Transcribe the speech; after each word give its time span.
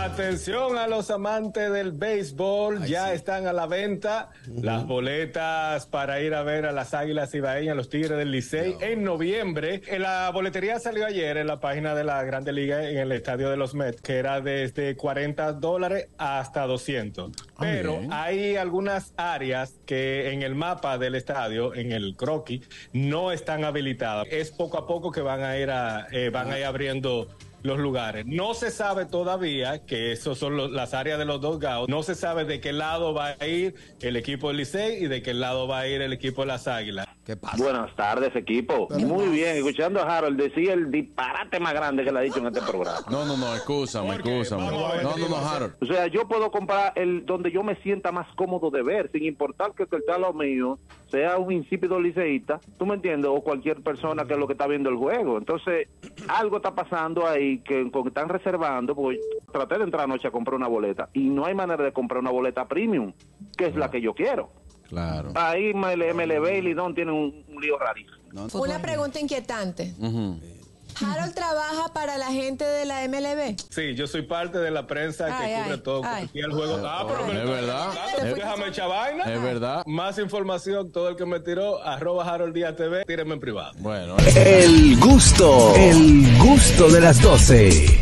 Atención 0.00 0.78
a 0.78 0.86
los 0.86 1.10
amantes 1.10 1.70
del 1.70 1.92
béisbol, 1.92 2.86
ya 2.86 3.12
están 3.12 3.46
a 3.46 3.52
la 3.52 3.66
venta 3.66 4.30
las 4.46 4.86
boletas 4.86 5.84
para 5.84 6.22
ir 6.22 6.32
a 6.34 6.42
ver 6.42 6.64
a 6.64 6.72
las 6.72 6.94
Águilas 6.94 7.34
Ibaeñas, 7.34 7.76
los 7.76 7.90
Tigres 7.90 8.16
del 8.16 8.30
Licey 8.30 8.76
en 8.80 9.04
noviembre. 9.04 9.82
En 9.86 10.00
la 10.00 10.30
boletería 10.30 10.78
salió 10.78 11.04
ayer 11.04 11.36
en 11.36 11.46
la 11.46 11.60
página 11.60 11.94
de 11.94 12.04
la 12.04 12.22
Grande 12.24 12.50
Liga 12.50 12.88
en 12.88 12.96
el 12.96 13.12
estadio 13.12 13.50
de 13.50 13.58
los 13.58 13.74
Mets, 13.74 14.00
que 14.00 14.16
era 14.16 14.40
desde 14.40 14.96
40 14.96 15.52
dólares 15.52 16.08
hasta 16.16 16.66
200. 16.66 17.32
Pero 17.58 17.98
bien. 17.98 18.10
hay 18.10 18.56
algunas 18.56 19.12
áreas 19.18 19.74
que 19.84 20.32
en 20.32 20.42
el 20.42 20.54
mapa 20.54 20.96
del 20.96 21.14
estadio, 21.14 21.74
en 21.74 21.92
el 21.92 22.16
croquis, 22.16 22.66
no 22.94 23.32
están 23.32 23.64
habilitadas. 23.64 24.26
Es 24.30 24.50
poco 24.50 24.78
a 24.78 24.86
poco 24.86 25.12
que 25.12 25.20
van 25.20 25.42
a 25.42 25.58
ir 25.58 25.70
a, 25.70 26.06
eh, 26.10 26.30
van 26.30 26.50
a 26.50 26.58
ir 26.58 26.64
abriendo 26.64 27.28
los 27.62 27.78
lugares. 27.78 28.24
No 28.26 28.54
se 28.54 28.70
sabe 28.70 29.06
todavía 29.06 29.84
que 29.86 30.12
esos 30.12 30.38
son 30.38 30.56
los- 30.56 30.70
las 30.70 30.94
áreas 30.94 31.18
de 31.18 31.24
los 31.24 31.40
dos 31.40 31.58
gaos. 31.58 31.88
No 31.88 32.02
se 32.02 32.14
sabe 32.14 32.44
de 32.44 32.60
qué 32.60 32.72
lado 32.72 33.12
va 33.14 33.34
a 33.38 33.46
ir 33.46 33.74
el 34.00 34.16
equipo 34.16 34.48
del 34.48 34.58
Licey 34.58 35.04
y 35.04 35.06
de 35.08 35.22
qué 35.22 35.34
lado 35.34 35.68
va 35.68 35.80
a 35.80 35.88
ir 35.88 36.00
el 36.02 36.12
equipo 36.12 36.42
de 36.42 36.48
las 36.48 36.68
Águilas. 36.68 37.06
¿Qué 37.24 37.36
pasa? 37.36 37.62
Buenas 37.62 37.94
tardes, 37.94 38.34
equipo. 38.34 38.88
Muy 38.98 39.28
bien, 39.28 39.56
escuchando 39.58 40.00
a 40.00 40.18
Harold 40.18 40.40
decir 40.40 40.70
el 40.70 40.90
disparate 40.90 41.60
más 41.60 41.74
grande 41.74 42.02
que 42.02 42.10
le 42.10 42.18
ha 42.18 42.22
dicho 42.22 42.38
en 42.38 42.46
este 42.46 42.60
programa. 42.62 43.06
No, 43.10 43.24
no, 43.24 43.36
no, 43.36 43.54
excúsame, 43.54 44.14
excúsame. 44.16 44.62
No, 44.64 45.16
no, 45.16 45.28
no, 45.28 45.36
Harold. 45.36 45.74
O 45.80 45.86
sea, 45.86 46.06
yo 46.08 46.26
puedo 46.26 46.50
comprar 46.50 46.92
el 46.96 47.24
donde 47.26 47.52
yo 47.52 47.62
me 47.62 47.76
sienta 47.82 48.10
más 48.10 48.26
cómodo 48.34 48.70
de 48.70 48.82
ver, 48.82 49.10
sin 49.12 49.24
importar 49.24 49.72
que 49.74 49.84
el 49.84 49.88
que 49.88 49.96
está 49.96 50.14
al 50.16 50.22
lado 50.22 50.32
mío 50.34 50.78
sea 51.10 51.38
un 51.38 51.52
insípido 51.52 52.00
liceísta, 52.00 52.60
tú 52.78 52.86
me 52.86 52.94
entiendes, 52.94 53.30
o 53.32 53.40
cualquier 53.42 53.82
persona 53.82 54.24
que 54.24 54.32
es 54.32 54.38
lo 54.38 54.46
que 54.46 54.54
está 54.54 54.66
viendo 54.66 54.88
el 54.90 54.96
juego. 54.96 55.38
Entonces, 55.38 55.88
algo 56.28 56.56
está 56.56 56.74
pasando 56.74 57.26
ahí 57.26 57.49
que, 57.58 57.90
están 58.06 58.28
reservando, 58.28 58.94
porque 58.94 59.18
traté 59.52 59.78
de 59.78 59.84
entrar 59.84 60.04
anoche 60.04 60.28
a 60.28 60.30
comprar 60.30 60.54
una 60.54 60.68
boleta 60.68 61.08
y 61.12 61.28
no 61.28 61.44
hay 61.44 61.54
manera 61.54 61.84
de 61.84 61.92
comprar 61.92 62.20
una 62.20 62.30
boleta 62.30 62.66
premium, 62.66 63.12
que 63.56 63.66
es 63.66 63.76
la 63.76 63.90
que 63.90 64.00
yo 64.00 64.14
quiero. 64.14 64.50
Claro. 64.88 65.32
Ahí 65.36 65.72
ML- 65.72 66.14
MLB 66.14 66.58
y 66.58 66.62
Lidón 66.62 66.94
tienen 66.94 67.14
un, 67.14 67.44
un 67.48 67.60
lío 67.62 67.78
rarísimo. 67.78 68.16
Una 68.54 68.80
pregunta 68.80 69.20
inquietante. 69.20 69.94
¿Harold 71.00 71.34
trabaja 71.34 71.92
para 71.94 72.18
la 72.18 72.26
gente 72.26 72.64
de 72.64 72.84
la 72.84 73.06
MLB? 73.08 73.56
Sí, 73.70 73.94
yo 73.94 74.06
soy 74.06 74.22
parte 74.22 74.58
de 74.58 74.70
la 74.70 74.86
prensa 74.86 75.26
que 75.26 75.54
cubre 75.54 75.74
ay, 75.74 75.80
todo. 75.82 76.02
ay. 76.04 76.24
Aquí 76.24 76.40
el 76.40 76.52
juego. 76.52 76.78
Ah, 76.84 77.06
pero 77.08 77.26
me 77.26 77.40
Es 77.40 77.48
verdad. 77.48 77.79
Déjame 78.60 78.70
Déjame 78.70 78.70
echar 78.70 78.88
vaina. 78.88 79.24
Es 79.24 79.42
verdad. 79.42 79.82
Más 79.86 80.18
información, 80.18 80.92
todo 80.92 81.08
el 81.08 81.16
que 81.16 81.24
me 81.24 81.40
tiró, 81.40 81.82
arroba 81.82 82.24
Harold 82.24 82.54
Díaz 82.54 82.76
TV, 82.76 83.04
tírenme 83.06 83.34
en 83.34 83.40
privado. 83.40 83.72
Bueno, 83.78 84.16
El 84.36 84.98
gusto, 84.98 85.74
el 85.76 86.38
gusto 86.38 86.90
de 86.90 87.00
las 87.00 87.22
12. 87.22 87.98